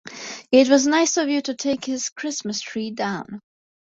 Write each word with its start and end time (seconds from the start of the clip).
It 0.51 0.67
was 0.67 0.87
nice 0.87 1.15
of 1.17 1.29
you 1.29 1.41
to 1.43 1.53
take 1.53 1.85
his 1.85 2.09
Christmas 2.09 2.59
tree 2.59 2.89
down. 2.89 3.39